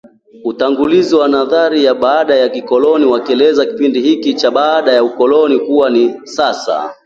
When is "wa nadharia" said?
1.15-1.83